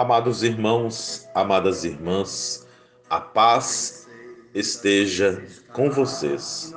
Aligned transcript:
Amados 0.00 0.42
irmãos, 0.42 1.28
amadas 1.34 1.84
irmãs, 1.84 2.66
a 3.08 3.20
paz 3.20 4.08
esteja 4.54 5.44
com 5.74 5.90
vocês. 5.90 6.74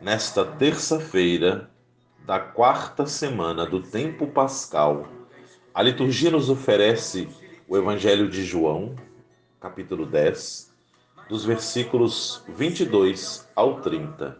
Nesta 0.00 0.44
terça-feira 0.44 1.70
da 2.26 2.40
quarta 2.40 3.06
semana 3.06 3.64
do 3.64 3.80
tempo 3.80 4.26
pascal, 4.26 5.06
a 5.72 5.80
liturgia 5.80 6.30
nos 6.30 6.50
oferece 6.50 7.28
o 7.68 7.76
Evangelho 7.76 8.28
de 8.28 8.44
João, 8.44 8.96
capítulo 9.60 10.04
10, 10.04 10.67
dos 11.28 11.44
versículos 11.44 12.42
22 12.48 13.46
ao 13.54 13.80
30. 13.80 14.38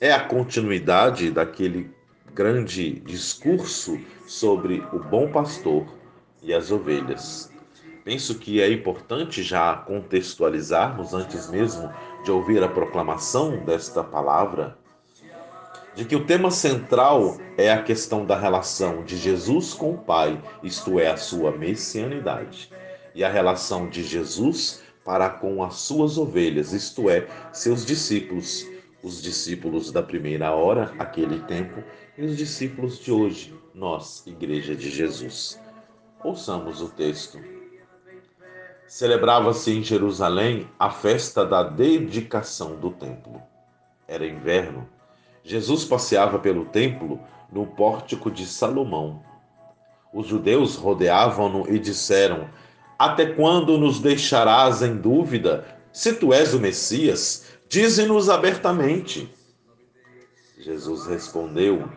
É 0.00 0.12
a 0.12 0.20
continuidade 0.20 1.30
daquele 1.30 1.90
grande 2.34 3.00
discurso 3.00 3.98
sobre 4.26 4.84
o 4.92 4.98
bom 4.98 5.30
pastor 5.30 5.86
e 6.42 6.52
as 6.52 6.72
ovelhas. 6.72 7.52
Penso 8.04 8.38
que 8.38 8.60
é 8.60 8.70
importante 8.70 9.42
já 9.42 9.76
contextualizarmos, 9.76 11.14
antes 11.14 11.48
mesmo 11.48 11.90
de 12.24 12.30
ouvir 12.30 12.62
a 12.62 12.68
proclamação 12.68 13.64
desta 13.64 14.02
palavra, 14.02 14.76
de 15.94 16.04
que 16.04 16.16
o 16.16 16.26
tema 16.26 16.50
central 16.50 17.38
é 17.56 17.72
a 17.72 17.82
questão 17.82 18.26
da 18.26 18.36
relação 18.36 19.04
de 19.04 19.16
Jesus 19.16 19.72
com 19.72 19.92
o 19.92 19.98
Pai, 19.98 20.42
isto 20.62 20.98
é, 20.98 21.08
a 21.08 21.16
sua 21.16 21.52
messianidade, 21.52 22.70
e 23.14 23.22
a 23.22 23.30
relação 23.30 23.88
de 23.88 24.02
Jesus 24.02 24.83
para 25.04 25.28
com 25.28 25.62
as 25.62 25.74
suas 25.76 26.16
ovelhas, 26.16 26.72
isto 26.72 27.10
é, 27.10 27.28
seus 27.52 27.84
discípulos, 27.84 28.66
os 29.02 29.20
discípulos 29.20 29.92
da 29.92 30.02
primeira 30.02 30.52
hora, 30.52 30.94
aquele 30.98 31.40
tempo, 31.40 31.84
e 32.16 32.24
os 32.24 32.36
discípulos 32.36 32.98
de 32.98 33.12
hoje, 33.12 33.54
nós, 33.74 34.26
Igreja 34.26 34.74
de 34.74 34.88
Jesus. 34.88 35.60
Ouçamos 36.22 36.80
o 36.80 36.88
texto. 36.88 37.38
Celebrava-se 38.86 39.72
em 39.72 39.82
Jerusalém 39.82 40.68
a 40.78 40.88
festa 40.88 41.44
da 41.44 41.62
dedicação 41.62 42.76
do 42.76 42.90
templo. 42.90 43.42
Era 44.08 44.26
inverno. 44.26 44.88
Jesus 45.42 45.84
passeava 45.84 46.38
pelo 46.38 46.66
templo 46.66 47.20
no 47.52 47.66
pórtico 47.66 48.30
de 48.30 48.46
Salomão. 48.46 49.22
Os 50.12 50.26
judeus 50.26 50.76
rodeavam-no 50.76 51.68
e 51.68 51.78
disseram: 51.78 52.48
Até 52.98 53.26
quando 53.26 53.76
nos 53.76 54.00
deixarás 54.00 54.82
em 54.82 54.96
dúvida? 54.96 55.64
Se 55.92 56.12
tu 56.12 56.32
és 56.32 56.54
o 56.54 56.60
Messias, 56.60 57.44
dize-nos 57.68 58.28
abertamente. 58.28 59.28
Jesus 60.58 61.06
respondeu: 61.06 61.88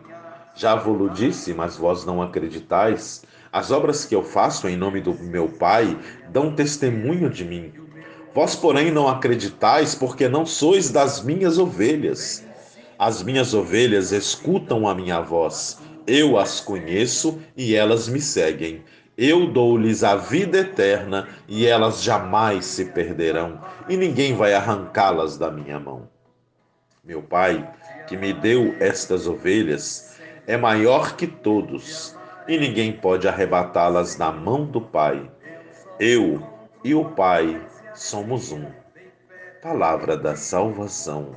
Já 0.54 0.74
vos 0.74 1.16
disse, 1.18 1.54
mas 1.54 1.76
vós 1.76 2.04
não 2.04 2.20
acreditais. 2.20 3.22
As 3.52 3.70
obras 3.70 4.04
que 4.04 4.14
eu 4.14 4.22
faço 4.22 4.68
em 4.68 4.76
nome 4.76 5.00
do 5.00 5.14
meu 5.14 5.48
Pai 5.48 5.98
dão 6.30 6.54
testemunho 6.54 7.30
de 7.30 7.44
mim. 7.44 7.72
Vós, 8.34 8.54
porém, 8.54 8.90
não 8.90 9.08
acreditais, 9.08 9.94
porque 9.94 10.28
não 10.28 10.44
sois 10.44 10.90
das 10.90 11.22
minhas 11.22 11.58
ovelhas. 11.58 12.44
As 12.98 13.22
minhas 13.22 13.54
ovelhas 13.54 14.12
escutam 14.12 14.86
a 14.86 14.94
minha 14.94 15.20
voz. 15.20 15.78
Eu 16.06 16.38
as 16.38 16.60
conheço 16.60 17.40
e 17.56 17.74
elas 17.74 18.08
me 18.08 18.20
seguem. 18.20 18.82
Eu 19.20 19.48
dou-lhes 19.48 20.04
a 20.04 20.14
vida 20.14 20.58
eterna 20.58 21.26
e 21.48 21.66
elas 21.66 22.04
jamais 22.04 22.64
se 22.64 22.84
perderão, 22.84 23.60
e 23.88 23.96
ninguém 23.96 24.36
vai 24.36 24.54
arrancá-las 24.54 25.36
da 25.36 25.50
minha 25.50 25.80
mão. 25.80 26.08
Meu 27.02 27.20
Pai, 27.20 27.68
que 28.06 28.16
me 28.16 28.32
deu 28.32 28.76
estas 28.78 29.26
ovelhas, 29.26 30.16
é 30.46 30.56
maior 30.56 31.16
que 31.16 31.26
todos 31.26 32.16
e 32.46 32.56
ninguém 32.56 32.92
pode 32.92 33.26
arrebatá-las 33.26 34.14
da 34.14 34.30
mão 34.30 34.64
do 34.64 34.80
Pai. 34.80 35.28
Eu 35.98 36.40
e 36.84 36.94
o 36.94 37.04
Pai 37.04 37.60
somos 37.94 38.52
um. 38.52 38.66
Palavra 39.60 40.16
da 40.16 40.36
salvação. 40.36 41.34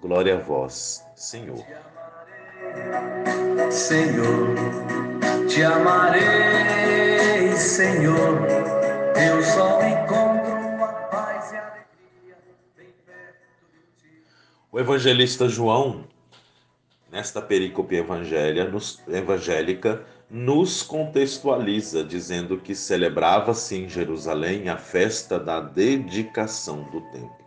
Glória 0.00 0.36
a 0.36 0.40
vós, 0.40 1.04
Senhor. 1.16 1.64
Senhor, 3.70 4.54
te 5.48 5.64
amarei. 5.64 6.87
Eu 9.20 9.42
só 9.42 9.82
encontro 9.82 10.78
paz 11.10 11.50
e 11.50 11.56
alegria 11.56 12.38
bem 12.76 12.94
perto 13.04 13.66
de 13.72 13.80
ti. 14.00 14.22
O 14.70 14.78
evangelista 14.78 15.48
João, 15.48 16.04
nesta 17.10 17.42
perícope 17.42 17.96
evangélica, 17.96 20.04
nos 20.30 20.84
contextualiza, 20.84 22.04
dizendo 22.04 22.58
que 22.58 22.76
celebrava-se 22.76 23.76
em 23.76 23.88
Jerusalém 23.88 24.68
a 24.68 24.76
festa 24.76 25.36
da 25.36 25.60
dedicação 25.60 26.84
do 26.84 27.00
templo. 27.10 27.44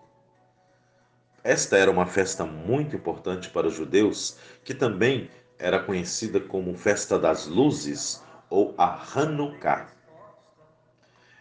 Esta 1.41 1.77
era 1.77 1.89
uma 1.89 2.05
festa 2.05 2.43
muito 2.43 2.97
importante 2.97 3.49
para 3.49 3.67
os 3.67 3.73
judeus, 3.73 4.37
que 4.65 4.73
também 4.73 5.29
era 5.57 5.79
conhecida 5.79 6.41
como 6.41 6.75
Festa 6.75 7.17
das 7.17 7.47
Luzes 7.47 8.21
ou 8.49 8.75
a 8.77 9.01
Hanukkah. 9.15 10.00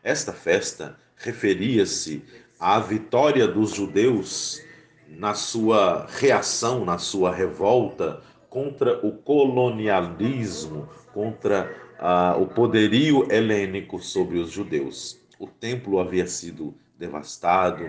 Esta 0.02 0.32
festa 0.32 0.96
referia-se 1.16 2.24
à 2.58 2.78
vitória 2.78 3.46
dos 3.46 3.74
judeus 3.74 4.62
na 5.08 5.34
sua 5.34 6.06
reação, 6.08 6.84
na 6.84 6.98
sua 6.98 7.34
revolta 7.34 8.22
contra 8.48 9.04
o 9.06 9.12
colonialismo, 9.12 10.88
contra 11.12 11.74
ah, 11.98 12.36
o 12.38 12.46
poderio 12.46 13.30
helênico 13.30 14.00
sobre 14.00 14.38
os 14.38 14.50
judeus. 14.50 15.20
O 15.38 15.46
templo 15.46 16.00
havia 16.00 16.26
sido 16.26 16.74
devastado, 16.98 17.88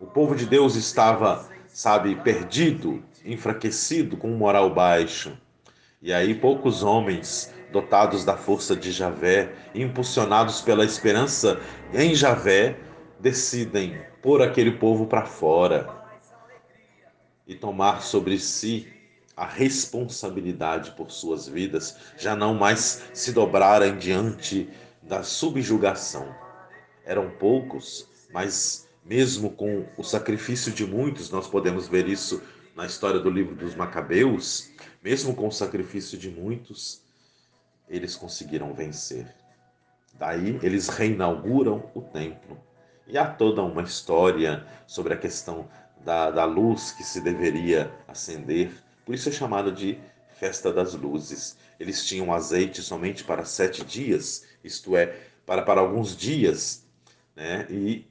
o 0.00 0.06
povo 0.06 0.36
de 0.36 0.46
Deus 0.46 0.76
estava, 0.76 1.48
sabe, 1.66 2.14
perdido, 2.14 3.02
enfraquecido, 3.24 4.16
com 4.16 4.28
moral 4.28 4.72
baixo. 4.72 5.36
E 6.00 6.12
aí 6.12 6.34
poucos 6.34 6.82
homens 6.82 7.52
dotados 7.72 8.24
da 8.24 8.36
força 8.36 8.76
de 8.76 8.92
Javé, 8.92 9.52
impulsionados 9.74 10.60
pela 10.60 10.84
esperança 10.84 11.60
em 11.92 12.14
Javé, 12.14 12.78
decidem 13.18 14.00
pôr 14.22 14.40
aquele 14.40 14.72
povo 14.72 15.06
para 15.06 15.24
fora 15.24 15.98
e 17.46 17.54
tomar 17.54 18.02
sobre 18.02 18.38
si 18.38 18.86
a 19.36 19.46
responsabilidade 19.46 20.92
por 20.92 21.10
suas 21.10 21.48
vidas, 21.48 21.96
já 22.16 22.34
não 22.34 22.54
mais 22.54 23.08
se 23.12 23.32
dobrarem 23.32 23.96
diante 23.96 24.68
da 25.02 25.22
subjugação. 25.22 26.34
Eram 27.04 27.30
poucos, 27.30 28.08
mas 28.32 28.88
mesmo 29.04 29.50
com 29.50 29.86
o 29.96 30.02
sacrifício 30.02 30.70
de 30.72 30.84
muitos, 30.84 31.30
nós 31.30 31.48
podemos 31.48 31.88
ver 31.88 32.08
isso 32.08 32.42
na 32.78 32.86
história 32.86 33.20
do 33.20 33.28
livro 33.28 33.54
dos 33.54 33.74
Macabeus, 33.74 34.70
mesmo 35.02 35.34
com 35.34 35.48
o 35.48 35.52
sacrifício 35.52 36.16
de 36.16 36.30
muitos, 36.30 37.02
eles 37.88 38.16
conseguiram 38.16 38.72
vencer. 38.72 39.26
Daí 40.14 40.58
eles 40.62 40.88
reinauguram 40.88 41.90
o 41.94 42.00
templo. 42.00 42.58
E 43.06 43.18
há 43.18 43.26
toda 43.26 43.62
uma 43.62 43.82
história 43.82 44.66
sobre 44.86 45.12
a 45.12 45.16
questão 45.18 45.68
da, 46.04 46.30
da 46.30 46.46
luz 46.46 46.92
que 46.92 47.02
se 47.02 47.20
deveria 47.20 47.92
acender 48.06 48.70
por 49.08 49.14
isso 49.14 49.30
é 49.30 49.32
chamado 49.32 49.72
de 49.72 49.98
Festa 50.34 50.70
das 50.70 50.92
Luzes. 50.92 51.56
Eles 51.80 52.04
tinham 52.04 52.30
azeite 52.30 52.82
somente 52.82 53.24
para 53.24 53.42
sete 53.42 53.82
dias, 53.82 54.44
isto 54.62 54.94
é, 54.98 55.16
para, 55.46 55.62
para 55.62 55.80
alguns 55.80 56.14
dias, 56.14 56.86
né? 57.34 57.66
E 57.70 58.06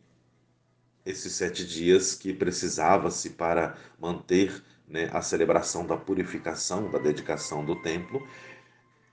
esses 1.07 1.31
sete 1.33 1.65
dias 1.65 2.13
que 2.13 2.33
precisava-se 2.33 3.31
para 3.31 3.75
manter 3.99 4.61
né, 4.87 5.09
a 5.13 5.21
celebração 5.21 5.85
da 5.85 5.95
purificação, 5.95 6.91
da 6.91 6.99
dedicação 6.99 7.63
do 7.63 7.75
templo, 7.81 8.27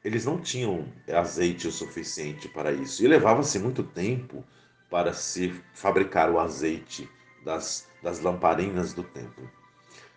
eles 0.05 0.25
não 0.25 0.39
tinham 0.39 0.93
azeite 1.09 1.69
o 1.69 1.73
suficiente 1.73 2.49
para 2.49 2.73
isso. 2.73 3.05
E 3.05 3.09
levava-se 3.09 3.59
muito 3.59 3.83
tempo 3.83 4.45
para 4.91 5.13
se 5.13 5.55
fabricar 5.73 6.31
o 6.31 6.39
azeite 6.39 7.09
das, 7.45 7.89
das 8.03 8.21
lamparinas 8.21 8.93
do 8.93 9.05
templo. 9.05 9.49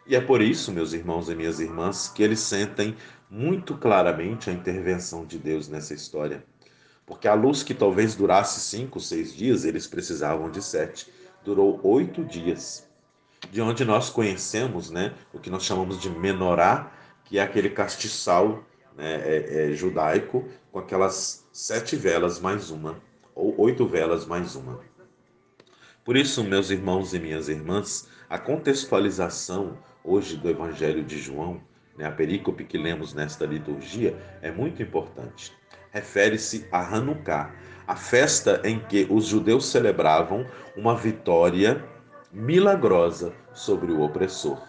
E 0.05 0.15
é 0.15 0.21
por 0.21 0.41
isso, 0.41 0.71
meus 0.71 0.93
irmãos 0.93 1.29
e 1.29 1.35
minhas 1.35 1.59
irmãs, 1.59 2.09
que 2.09 2.23
eles 2.23 2.39
sentem 2.39 2.95
muito 3.29 3.77
claramente 3.77 4.49
a 4.49 4.53
intervenção 4.53 5.25
de 5.25 5.37
Deus 5.37 5.67
nessa 5.67 5.93
história. 5.93 6.43
Porque 7.05 7.27
a 7.27 7.33
luz 7.33 7.61
que 7.61 7.73
talvez 7.73 8.15
durasse 8.15 8.59
cinco, 8.59 8.99
seis 8.99 9.33
dias, 9.33 9.63
eles 9.63 9.85
precisavam 9.85 10.49
de 10.49 10.61
sete. 10.61 11.11
Durou 11.47 11.79
oito 11.81 12.25
dias. 12.25 12.89
De 13.49 13.61
onde 13.61 13.85
nós 13.85 14.09
conhecemos 14.09 14.91
né, 14.91 15.13
o 15.33 15.39
que 15.39 15.49
nós 15.49 15.63
chamamos 15.63 15.97
de 15.97 16.09
menorá, 16.09 16.91
que 17.23 17.39
é 17.39 17.41
aquele 17.41 17.69
castiçal 17.69 18.65
né, 18.97 19.13
é, 19.23 19.69
é, 19.69 19.71
judaico 19.71 20.43
com 20.73 20.79
aquelas 20.79 21.47
sete 21.53 21.95
velas 21.95 22.41
mais 22.41 22.69
uma, 22.69 23.01
ou 23.33 23.57
oito 23.61 23.87
velas 23.87 24.25
mais 24.25 24.57
uma. 24.57 24.81
Por 26.03 26.17
isso, 26.17 26.43
meus 26.43 26.69
irmãos 26.69 27.13
e 27.13 27.19
minhas 27.19 27.47
irmãs, 27.47 28.09
a 28.29 28.37
contextualização 28.37 29.77
hoje 30.03 30.35
do 30.35 30.49
Evangelho 30.49 31.01
de 31.01 31.17
João, 31.17 31.61
né, 31.97 32.05
a 32.05 32.11
perícope 32.11 32.65
que 32.65 32.77
lemos 32.77 33.13
nesta 33.13 33.45
liturgia, 33.45 34.17
é 34.41 34.51
muito 34.51 34.83
importante. 34.83 35.53
Refere-se 35.91 36.67
a 36.73 36.93
Hanukkah, 36.93 37.55
a 37.87 37.95
festa 37.95 38.61
em 38.65 38.79
que 38.79 39.07
os 39.09 39.25
judeus 39.25 39.65
celebravam 39.67 40.45
uma 40.75 40.93
vitória 40.95 41.83
milagrosa 42.31 43.33
sobre 43.53 43.91
o 43.91 44.01
opressor. 44.01 44.61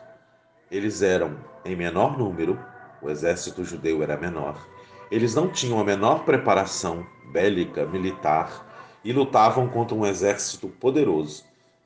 Eles 0.70 1.02
eram 1.02 1.36
em 1.64 1.74
menor 1.74 2.16
número, 2.16 2.58
o 3.02 3.10
exército 3.10 3.64
judeu 3.64 4.02
era 4.02 4.16
menor, 4.16 4.68
eles 5.10 5.34
não 5.34 5.48
tinham 5.48 5.80
a 5.80 5.84
menor 5.84 6.24
preparação 6.24 7.04
bélica, 7.32 7.84
militar, 7.86 8.66
e 9.04 9.12
lutavam 9.12 9.68
contra 9.68 9.96
um 9.96 10.06
exército 10.06 10.68
poderoso, 10.68 11.44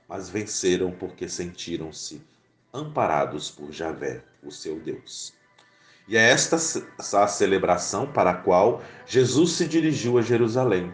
mas 0.09 0.29
venceram 0.29 0.91
porque 0.91 1.29
sentiram-se 1.29 2.23
amparados 2.73 3.51
por 3.51 3.71
Javé, 3.71 4.23
o 4.43 4.51
seu 4.51 4.81
Deus. 4.81 5.33
E 6.09 6.17
é 6.17 6.31
esta 6.31 6.57
a 6.57 7.27
celebração 7.29 8.07
para 8.07 8.31
a 8.31 8.35
qual 8.35 8.83
Jesus 9.07 9.53
se 9.53 9.69
dirigiu 9.69 10.19
a 10.19 10.23
Jerusalém. 10.23 10.93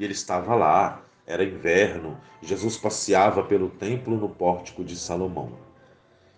E 0.00 0.04
ele 0.04 0.14
estava 0.14 0.54
lá, 0.54 1.02
era 1.26 1.44
inverno, 1.44 2.18
Jesus 2.40 2.78
passeava 2.78 3.42
pelo 3.42 3.68
templo 3.68 4.16
no 4.16 4.30
pórtico 4.30 4.82
de 4.82 4.96
Salomão. 4.96 5.52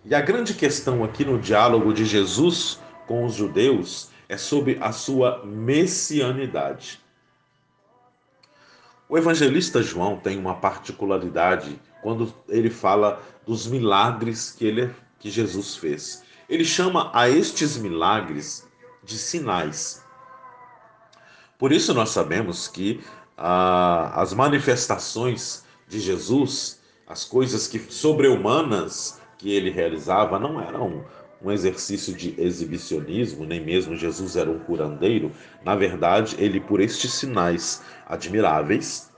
E 0.03 0.13
a 0.13 0.19
grande 0.19 0.53
questão 0.53 1.01
aqui 1.01 1.23
no 1.23 1.39
diálogo 1.39 1.93
de 1.93 2.03
Jesus 2.03 2.77
com 3.07 3.23
os 3.23 3.35
judeus 3.35 4.09
é 4.27 4.35
sobre 4.35 4.77
a 4.81 4.91
sua 4.91 5.45
messianidade. 5.45 7.01
O 9.07 9.17
evangelista 9.17 9.81
João 9.81 10.17
tem 10.17 10.37
uma 10.37 10.55
particularidade 10.55 11.79
quando 12.01 12.33
ele 12.49 12.69
fala 12.69 13.23
dos 13.45 13.65
milagres 13.65 14.51
que, 14.51 14.65
ele, 14.65 14.93
que 15.17 15.31
Jesus 15.31 15.77
fez. 15.77 16.21
Ele 16.49 16.65
chama 16.65 17.09
a 17.13 17.29
estes 17.29 17.77
milagres 17.77 18.67
de 19.01 19.17
sinais. 19.17 20.03
Por 21.57 21.71
isso 21.71 21.93
nós 21.93 22.09
sabemos 22.09 22.67
que 22.67 23.01
as 23.37 24.33
manifestações 24.33 25.63
de 25.87 25.99
Jesus, 25.99 26.81
as 27.07 27.25
coisas 27.25 27.67
que 27.67 27.79
sobre-humanas 27.79 29.21
que 29.37 29.53
ele 29.53 29.69
realizava, 29.69 30.39
não 30.39 30.61
eram 30.61 31.05
um 31.41 31.51
exercício 31.51 32.13
de 32.13 32.39
exibicionismo, 32.41 33.45
nem 33.45 33.59
mesmo 33.59 33.95
Jesus 33.95 34.37
era 34.37 34.49
um 34.49 34.59
curandeiro. 34.59 35.31
Na 35.63 35.75
verdade, 35.75 36.35
ele, 36.39 36.61
por 36.61 36.79
estes 36.79 37.13
sinais 37.13 37.83
admiráveis, 38.07 39.11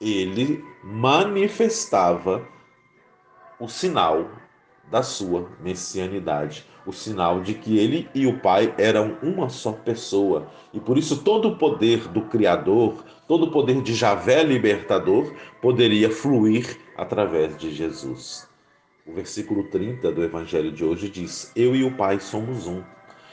ele 0.00 0.62
manifestava 0.84 2.46
o 3.58 3.68
sinal 3.68 4.30
da 4.90 5.02
sua 5.02 5.48
messianidade, 5.60 6.66
o 6.84 6.92
sinal 6.92 7.40
de 7.40 7.54
que 7.54 7.78
ele 7.78 8.08
e 8.14 8.26
o 8.26 8.40
Pai 8.40 8.74
eram 8.76 9.16
uma 9.22 9.48
só 9.48 9.72
pessoa. 9.72 10.48
E 10.72 10.80
por 10.80 10.98
isso 10.98 11.22
todo 11.22 11.48
o 11.48 11.56
poder 11.56 12.08
do 12.08 12.22
Criador, 12.22 13.04
todo 13.28 13.44
o 13.44 13.50
poder 13.50 13.80
de 13.82 13.94
Javé 13.94 14.42
libertador 14.42 15.32
poderia 15.62 16.10
fluir 16.10 16.76
através 16.96 17.56
de 17.56 17.72
Jesus. 17.72 18.48
O 19.06 19.12
versículo 19.12 19.64
30 19.70 20.10
do 20.12 20.22
evangelho 20.22 20.72
de 20.72 20.84
hoje 20.84 21.08
diz: 21.08 21.52
Eu 21.54 21.74
e 21.74 21.84
o 21.84 21.96
Pai 21.96 22.18
somos 22.20 22.66
um. 22.66 22.82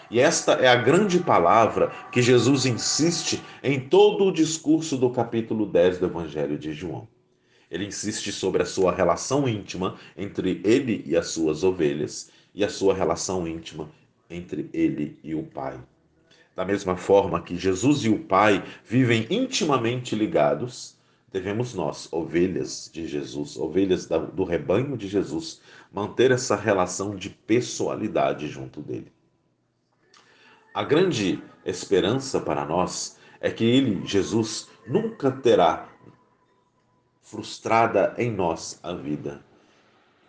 E 0.09 0.19
esta 0.19 0.53
é 0.53 0.67
a 0.67 0.75
grande 0.75 1.19
palavra 1.19 1.91
que 2.11 2.21
Jesus 2.21 2.65
insiste 2.65 3.43
em 3.61 3.79
todo 3.79 4.25
o 4.25 4.31
discurso 4.31 4.97
do 4.97 5.09
capítulo 5.09 5.65
10 5.65 5.97
do 5.97 6.05
evangelho 6.05 6.57
de 6.57 6.71
João. 6.71 7.07
Ele 7.69 7.85
insiste 7.85 8.31
sobre 8.31 8.63
a 8.63 8.65
sua 8.65 8.93
relação 8.93 9.47
íntima 9.47 9.97
entre 10.15 10.61
ele 10.63 11.03
e 11.05 11.17
as 11.17 11.27
suas 11.27 11.63
ovelhas 11.63 12.29
e 12.53 12.63
a 12.63 12.69
sua 12.69 12.93
relação 12.93 13.47
íntima 13.47 13.89
entre 14.29 14.69
ele 14.73 15.19
e 15.23 15.35
o 15.35 15.43
Pai. 15.43 15.79
Da 16.55 16.65
mesma 16.65 16.97
forma 16.97 17.41
que 17.41 17.57
Jesus 17.57 18.03
e 18.03 18.09
o 18.09 18.19
Pai 18.19 18.63
vivem 18.83 19.27
intimamente 19.29 20.15
ligados, 20.15 20.97
devemos 21.31 21.73
nós, 21.73 22.11
ovelhas 22.11 22.89
de 22.91 23.05
Jesus, 23.05 23.57
ovelhas 23.57 24.07
do 24.07 24.43
rebanho 24.43 24.97
de 24.97 25.07
Jesus, 25.07 25.61
manter 25.91 26.31
essa 26.31 26.55
relação 26.55 27.15
de 27.15 27.29
pessoalidade 27.29 28.47
junto 28.47 28.81
dele. 28.81 29.11
A 30.73 30.83
grande 30.83 31.41
esperança 31.65 32.39
para 32.39 32.65
nós 32.65 33.17
é 33.39 33.51
que 33.51 33.63
ele, 33.63 34.05
Jesus, 34.05 34.67
nunca 34.87 35.29
terá 35.29 35.89
frustrada 37.29 38.15
em 38.17 38.31
nós 38.31 38.79
a 38.81 38.93
vida. 38.93 39.41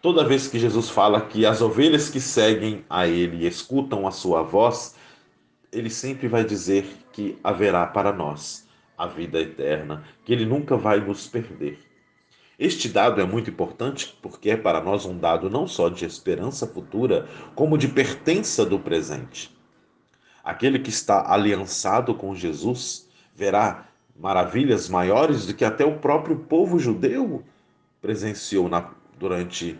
Toda 0.03 0.27
vez 0.27 0.49
que 0.49 0.59
Jesus 0.59 0.91
fala 0.91 1.21
que 1.21 1.47
as 1.47 1.63
ovelhas 1.63 2.11
que 2.11 2.21
seguem 2.21 2.85
a 2.91 3.07
ele 3.07 3.47
escutam 3.47 4.07
a 4.07 4.11
sua 4.11 4.43
voz, 4.43 4.97
ele 5.73 5.91
sempre 5.91 6.27
vai 6.27 6.45
dizer 6.45 6.85
que 7.13 7.39
haverá 7.43 7.87
para 7.87 8.13
nós 8.13 8.67
a 8.97 9.07
vida 9.07 9.41
eterna, 9.41 10.05
que 10.25 10.33
ele 10.33 10.45
nunca 10.45 10.77
vai 10.77 10.99
nos 10.99 11.29
perder. 11.29 11.79
Este 12.59 12.89
dado 12.89 13.21
é 13.21 13.25
muito 13.25 13.49
importante 13.49 14.19
porque 14.21 14.51
é 14.51 14.57
para 14.57 14.81
nós 14.81 15.07
um 15.07 15.17
dado 15.17 15.49
não 15.49 15.69
só 15.69 15.89
de 15.89 16.05
esperança 16.05 16.67
futura, 16.67 17.29
como 17.55 17.79
de 17.79 17.87
pertença 17.87 18.67
do 18.67 18.79
presente. 18.79 19.57
Aquele 20.43 20.81
que 20.81 20.91
está 20.91 21.33
aliançado 21.33 22.13
com 22.15 22.35
Jesus 22.35 23.09
verá 23.33 23.88
maravilhas 24.19 24.89
maiores 24.89 25.47
do 25.47 25.55
que 25.55 25.65
até 25.65 25.85
o 25.85 25.99
próprio 25.99 26.37
povo 26.37 26.79
judeu 26.79 27.45
presenciou 28.03 28.69
na, 28.69 28.93
durante 29.17 29.79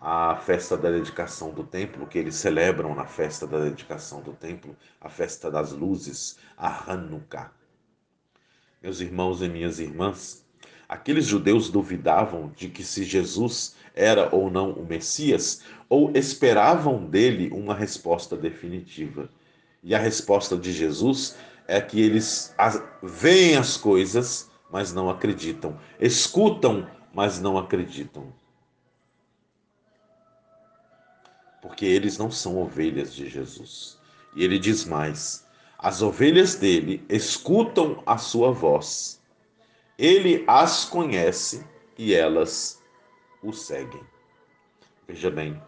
a 0.00 0.36
festa 0.36 0.76
da 0.76 0.90
dedicação 0.90 1.50
do 1.52 1.64
templo, 1.64 2.06
que 2.06 2.18
eles 2.18 2.34
celebram 2.34 2.94
na 2.94 3.06
festa 3.06 3.46
da 3.46 3.60
dedicação 3.60 4.20
do 4.20 4.32
templo, 4.32 4.76
a 5.00 5.08
festa 5.08 5.50
das 5.50 5.72
luzes, 5.72 6.38
a 6.56 6.92
Hanukkah. 6.92 7.50
Meus 8.82 9.00
irmãos 9.00 9.42
e 9.42 9.48
minhas 9.48 9.80
irmãs, 9.80 10.44
aqueles 10.88 11.24
judeus 11.24 11.68
duvidavam 11.68 12.52
de 12.56 12.68
que 12.68 12.84
se 12.84 13.02
Jesus 13.02 13.76
era 13.94 14.32
ou 14.34 14.50
não 14.50 14.72
o 14.72 14.86
Messias, 14.86 15.62
ou 15.88 16.12
esperavam 16.14 17.04
dele 17.04 17.50
uma 17.52 17.74
resposta 17.74 18.36
definitiva. 18.36 19.28
E 19.82 19.94
a 19.94 19.98
resposta 19.98 20.56
de 20.56 20.72
Jesus 20.72 21.36
é 21.68 21.82
que 21.82 22.00
eles 22.00 22.54
veem 23.02 23.56
as 23.56 23.76
coisas, 23.76 24.50
mas 24.70 24.92
não 24.92 25.10
acreditam, 25.10 25.78
escutam, 26.00 26.90
mas 27.12 27.38
não 27.38 27.58
acreditam. 27.58 28.32
Porque 31.60 31.84
eles 31.84 32.16
não 32.16 32.30
são 32.30 32.56
ovelhas 32.56 33.14
de 33.14 33.28
Jesus. 33.28 33.98
E 34.34 34.42
ele 34.42 34.58
diz 34.58 34.84
mais: 34.84 35.46
as 35.78 36.00
ovelhas 36.00 36.54
dele 36.54 37.04
escutam 37.08 38.02
a 38.06 38.16
sua 38.16 38.50
voz. 38.50 39.20
Ele 39.98 40.44
as 40.46 40.84
conhece 40.84 41.66
e 41.98 42.14
elas 42.14 42.80
o 43.42 43.52
seguem. 43.52 44.02
Veja 45.06 45.30
bem, 45.30 45.60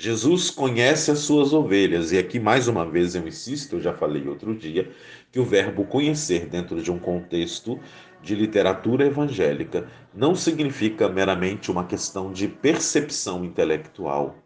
Jesus 0.00 0.48
conhece 0.48 1.10
as 1.10 1.18
suas 1.18 1.52
ovelhas, 1.52 2.10
e 2.10 2.16
aqui 2.16 2.40
mais 2.40 2.68
uma 2.68 2.88
vez 2.88 3.14
eu 3.14 3.28
insisto, 3.28 3.76
eu 3.76 3.82
já 3.82 3.92
falei 3.92 4.26
outro 4.26 4.54
dia, 4.54 4.90
que 5.30 5.38
o 5.38 5.44
verbo 5.44 5.84
conhecer 5.84 6.46
dentro 6.46 6.82
de 6.82 6.90
um 6.90 6.98
contexto 6.98 7.78
de 8.22 8.34
literatura 8.34 9.04
evangélica 9.04 9.86
não 10.14 10.34
significa 10.34 11.06
meramente 11.06 11.70
uma 11.70 11.84
questão 11.84 12.32
de 12.32 12.48
percepção 12.48 13.44
intelectual. 13.44 14.38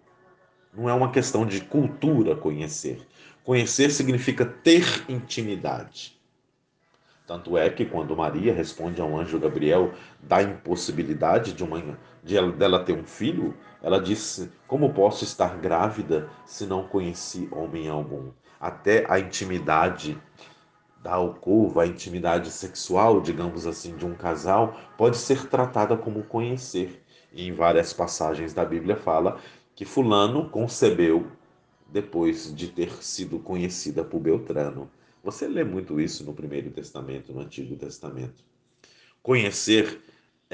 Não 0.76 0.90
é 0.90 0.92
uma 0.92 1.12
questão 1.12 1.46
de 1.46 1.60
cultura 1.60 2.34
conhecer. 2.34 3.06
Conhecer 3.44 3.92
significa 3.92 4.44
ter 4.44 5.04
intimidade. 5.08 6.18
Tanto 7.28 7.56
é 7.56 7.70
que 7.70 7.84
quando 7.84 8.16
Maria 8.16 8.52
responde 8.52 9.00
ao 9.00 9.16
anjo 9.16 9.38
Gabriel 9.38 9.94
da 10.20 10.42
impossibilidade 10.42 11.52
de 11.52 11.62
uma 11.62 11.96
de 12.24 12.36
ela, 12.36 12.50
dela 12.50 12.82
ter 12.82 12.94
um 12.94 13.04
filho, 13.04 13.54
ela 13.82 14.00
disse: 14.00 14.50
Como 14.66 14.94
posso 14.94 15.24
estar 15.24 15.58
grávida 15.58 16.28
se 16.46 16.66
não 16.66 16.88
conheci 16.88 17.46
homem 17.52 17.88
algum? 17.88 18.30
Até 18.58 19.04
a 19.08 19.20
intimidade 19.20 20.18
da 21.02 21.12
alcova, 21.12 21.82
a 21.82 21.86
intimidade 21.86 22.50
sexual, 22.50 23.20
digamos 23.20 23.66
assim, 23.66 23.94
de 23.94 24.06
um 24.06 24.14
casal, 24.14 24.74
pode 24.96 25.18
ser 25.18 25.48
tratada 25.48 25.96
como 25.98 26.24
conhecer. 26.24 27.04
E 27.30 27.46
em 27.46 27.52
várias 27.52 27.92
passagens 27.92 28.54
da 28.54 28.64
Bíblia 28.64 28.96
fala 28.96 29.38
que 29.76 29.84
Fulano 29.84 30.48
concebeu 30.48 31.26
depois 31.90 32.54
de 32.54 32.68
ter 32.68 32.90
sido 33.02 33.38
conhecida 33.38 34.02
por 34.02 34.18
Beltrano. 34.18 34.90
Você 35.22 35.46
lê 35.46 35.62
muito 35.62 36.00
isso 36.00 36.24
no 36.24 36.32
Primeiro 36.32 36.70
Testamento, 36.70 37.32
no 37.32 37.40
Antigo 37.40 37.76
Testamento. 37.76 38.42
Conhecer 39.22 40.00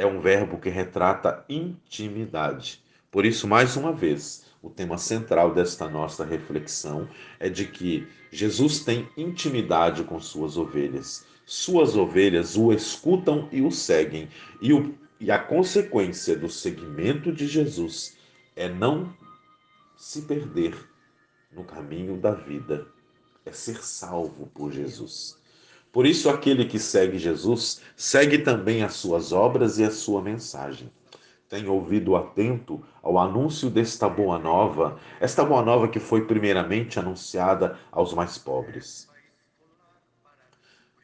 é 0.01 0.07
um 0.07 0.19
verbo 0.19 0.57
que 0.57 0.71
retrata 0.71 1.45
intimidade. 1.47 2.83
Por 3.11 3.27
isso, 3.27 3.47
mais 3.47 3.77
uma 3.77 3.93
vez, 3.93 4.47
o 4.63 4.71
tema 4.71 4.97
central 4.97 5.53
desta 5.53 5.91
nossa 5.91 6.25
reflexão 6.25 7.07
é 7.39 7.51
de 7.51 7.67
que 7.67 8.09
Jesus 8.33 8.81
tem 8.81 9.07
intimidade 9.15 10.03
com 10.05 10.19
suas 10.19 10.57
ovelhas. 10.57 11.27
Suas 11.45 11.97
ovelhas 11.97 12.57
o 12.57 12.73
escutam 12.73 13.47
e 13.53 13.61
o 13.61 13.71
seguem. 13.71 14.31
E 14.63 14.73
o 14.73 14.95
E 15.21 15.31
a 15.31 15.39
consequência 15.39 16.35
do 16.35 16.49
seguimento 16.49 17.31
de 17.31 17.47
Jesus 17.47 18.17
é 18.57 18.71
não 18.71 19.15
se 19.95 20.23
perder 20.23 20.75
no 21.53 21.63
caminho 21.63 22.17
da 22.17 22.33
vida, 22.33 22.87
é 23.45 23.53
ser 23.53 23.85
salvo 23.85 24.47
por 24.55 24.73
Jesus. 24.73 25.40
Por 25.93 26.07
isso, 26.07 26.31
aquele 26.31 26.65
que 26.65 26.79
segue 26.79 27.19
Jesus 27.19 27.81
segue 27.97 28.39
também 28.39 28.83
as 28.83 28.95
suas 28.95 29.33
obras 29.33 29.79
e 29.79 29.85
a 29.85 29.91
sua 29.91 30.23
mensagem. 30.23 30.91
Tem 31.49 31.67
ouvido 31.69 32.15
atento 32.15 32.81
ao 33.03 33.19
anúncio 33.19 33.69
desta 33.69 34.09
boa 34.09 34.39
nova, 34.39 35.01
esta 35.21 35.45
boa 35.45 35.63
nova 35.63 35.89
que 35.89 35.99
foi 35.99 36.25
primeiramente 36.25 36.99
anunciada 37.01 37.77
aos 37.91 38.15
mais 38.15 38.39
pobres. 38.39 39.11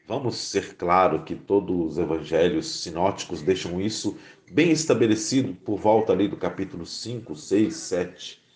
Vamos 0.07 0.37
ser 0.37 0.77
claro 0.77 1.25
que 1.25 1.35
todos 1.35 1.91
os 1.91 1.97
evangelhos 1.97 2.81
sinóticos 2.81 3.41
deixam 3.41 3.81
isso 3.81 4.17
bem 4.49 4.71
estabelecido 4.71 5.53
por 5.53 5.77
volta 5.77 6.13
ali 6.13 6.29
do 6.29 6.37
capítulo 6.37 6.85
5, 6.85 7.35
6, 7.35 7.75
7. 7.75 8.46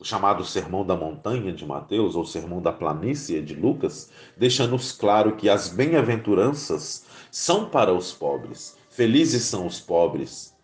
O 0.00 0.04
chamado 0.04 0.44
Sermão 0.44 0.86
da 0.86 0.94
Montanha 0.94 1.52
de 1.52 1.66
Mateus, 1.66 2.14
ou 2.14 2.24
Sermão 2.24 2.62
da 2.62 2.70
Planície 2.70 3.42
de 3.42 3.52
Lucas, 3.52 4.08
deixa-nos 4.36 4.92
claro 4.92 5.34
que 5.34 5.48
as 5.48 5.68
bem-aventuranças 5.70 7.04
são 7.32 7.68
para 7.68 7.92
os 7.92 8.12
pobres. 8.12 8.76
Felizes 8.88 9.42
são 9.42 9.66
os 9.66 9.80
pobres. 9.80 10.54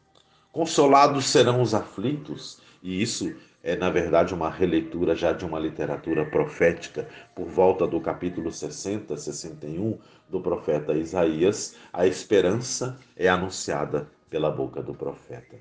Consolados 0.53 1.25
serão 1.25 1.61
os 1.61 1.75
aflitos. 1.75 2.61
E 2.81 3.03
isso 3.03 3.35
é, 3.61 3.75
na 3.75 3.91
verdade, 3.91 4.33
uma 4.33 4.49
releitura 4.49 5.17
já 5.17 5.33
de 5.33 5.45
uma 5.45 5.59
literatura 5.59 6.25
profética 6.25 7.09
por 7.35 7.49
volta 7.49 7.89
do 7.89 8.01
capítulo 8.01 8.53
60, 8.53 9.17
61 9.17 9.99
do 10.29 10.41
profeta 10.41 10.95
Isaías. 10.95 11.75
A 11.93 12.07
esperança 12.07 12.97
é 13.17 13.29
anunciada 13.29 14.09
pela 14.31 14.49
boca 14.49 14.81
do 14.81 14.95
profeta. 14.95 15.57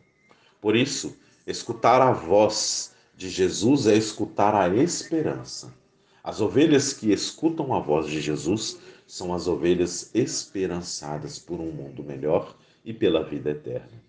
Por 0.62 0.76
isso, 0.76 1.18
escutar 1.48 2.04
a 2.04 2.12
voz 2.12 2.93
de 3.16 3.30
Jesus 3.30 3.88
é 3.88 3.96
escutar 3.96 4.56
a 4.56 4.68
esperança. 4.76 5.74
As 6.24 6.42
ovelhas 6.42 6.94
que 6.94 7.12
escutam 7.12 7.74
a 7.74 7.80
voz 7.80 8.08
de 8.08 8.22
Jesus 8.22 8.80
são 9.06 9.34
as 9.34 9.48
ovelhas 9.48 10.10
esperançadas 10.14 11.38
por 11.38 11.60
um 11.60 11.72
mundo 11.72 12.04
melhor 12.04 12.56
e 12.84 12.94
pela 12.94 13.24
vida 13.24 13.52
eterna. 13.52 14.02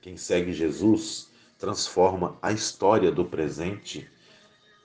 Quem 0.00 0.16
segue 0.16 0.52
Jesus 0.52 1.30
transforma 1.58 2.36
a 2.40 2.52
história 2.52 3.10
do 3.10 3.24
presente 3.24 4.08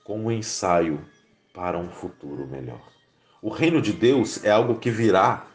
com 0.04 0.24
um 0.24 0.32
ensaio 0.32 1.04
para 1.52 1.78
um 1.78 1.90
futuro 1.90 2.46
melhor. 2.46 2.92
O 3.42 3.50
reino 3.50 3.80
de 3.80 3.92
Deus 3.92 4.44
é 4.44 4.50
algo 4.50 4.78
que 4.78 4.90
virá 4.90 5.46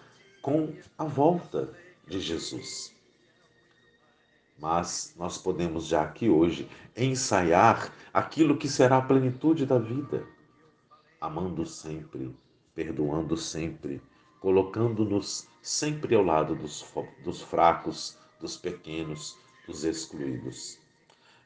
com 0.41 0.73
a 0.97 1.05
volta 1.05 1.73
de 2.07 2.19
Jesus. 2.19 2.92
Mas 4.63 5.13
nós 5.17 5.37
podemos 5.37 5.87
já 5.87 6.03
aqui 6.03 6.29
hoje 6.29 6.69
ensaiar 6.95 7.93
aquilo 8.13 8.55
que 8.55 8.69
será 8.69 8.99
a 8.99 9.01
plenitude 9.01 9.65
da 9.65 9.77
vida, 9.77 10.25
amando 11.19 11.65
sempre, 11.65 12.33
perdoando 12.73 13.35
sempre, 13.35 14.01
colocando-nos 14.39 15.49
sempre 15.61 16.15
ao 16.15 16.23
lado 16.23 16.55
dos, 16.55 16.85
dos 17.25 17.41
fracos, 17.41 18.17
dos 18.39 18.55
pequenos, 18.55 19.37
dos 19.67 19.83
excluídos 19.83 20.79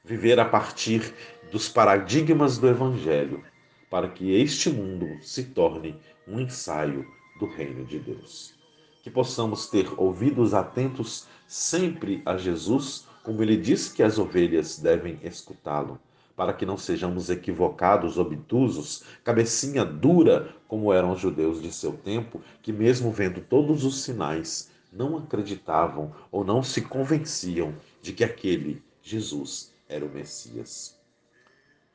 viver 0.05 0.39
a 0.39 0.45
partir 0.45 1.11
dos 1.51 1.67
paradigmas 1.67 2.59
do 2.59 2.67
Evangelho, 2.67 3.43
para 3.89 4.07
que 4.07 4.31
este 4.39 4.69
mundo 4.69 5.07
se 5.23 5.43
torne 5.43 5.99
um 6.27 6.39
ensaio 6.39 7.03
do 7.39 7.47
reino 7.47 7.83
de 7.83 7.97
Deus. 7.97 8.53
Que 9.01 9.09
possamos 9.09 9.67
ter 9.67 9.91
ouvidos 9.97 10.53
atentos 10.53 11.27
sempre 11.47 12.21
a 12.25 12.37
Jesus, 12.37 13.06
como 13.27 13.43
ele 13.43 13.57
disse 13.57 13.93
que 13.93 14.01
as 14.01 14.17
ovelhas 14.17 14.79
devem 14.79 15.19
escutá-lo, 15.21 15.99
para 16.33 16.53
que 16.53 16.65
não 16.65 16.77
sejamos 16.77 17.29
equivocados, 17.29 18.17
obtusos, 18.17 19.03
cabecinha 19.21 19.83
dura, 19.83 20.55
como 20.65 20.93
eram 20.93 21.11
os 21.11 21.19
judeus 21.19 21.61
de 21.61 21.69
seu 21.73 21.91
tempo, 21.91 22.39
que, 22.61 22.71
mesmo 22.71 23.11
vendo 23.11 23.41
todos 23.41 23.83
os 23.83 24.01
sinais, 24.01 24.71
não 24.93 25.17
acreditavam 25.17 26.15
ou 26.31 26.45
não 26.45 26.63
se 26.63 26.83
convenciam 26.83 27.73
de 28.01 28.13
que 28.13 28.23
aquele 28.23 28.81
Jesus 29.03 29.73
era 29.89 30.05
o 30.05 30.09
Messias. 30.09 30.97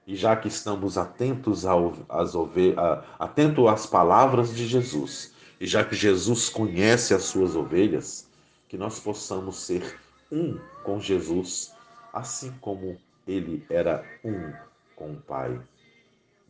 E 0.07 0.15
já 0.15 0.37
que 0.37 0.49
estamos 0.49 0.99
atentos, 0.99 1.65
às, 1.65 2.35
a, 2.37 3.05
atento 3.19 3.69
às 3.69 3.87
palavras 3.87 4.55
de 4.55 4.67
Jesus, 4.67 5.33
e 5.59 5.67
já 5.67 5.83
que 5.83 5.97
Jesus 5.97 6.51
conhece 6.51 7.15
as 7.15 7.23
suas 7.23 7.57
ovelhas, 7.57 8.29
que 8.69 8.77
nós 8.77 9.01
possamos 9.01 9.57
ser 9.57 9.99
um 10.33 10.59
com 10.83 10.99
Jesus, 10.99 11.73
assim 12.13 12.51
como 12.61 12.99
ele 13.29 13.65
era 13.69 14.05
um 14.25 14.53
com 14.97 15.13
o 15.13 15.21
Pai. 15.21 15.61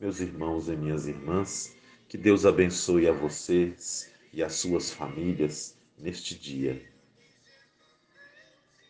Meus 0.01 0.21
irmãos 0.21 0.69
e 0.69 0.77
minhas 0.77 1.07
irmãs, 1.07 1.77
que 2.09 2.17
Deus 2.17 2.47
abençoe 2.47 3.09
a 3.09 3.13
vocês 3.13 4.11
e 4.33 4.43
as 4.43 4.55
suas 4.55 4.93
famílias 4.93 5.77
neste 5.99 6.39
dia. 6.39 6.81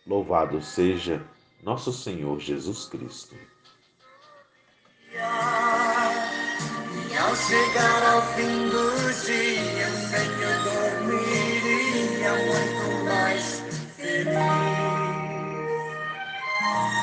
Louvado 0.07 0.61
seja 0.61 1.25
nosso 1.63 1.93
Senhor 1.93 2.39
Jesus 2.41 2.87
Cristo. 2.87 3.37
E 5.13 5.19
ao 7.17 7.37
chegar 7.37 8.03
ao 8.15 8.23
fim 8.35 8.69
dos 8.69 9.27
dias, 9.27 9.82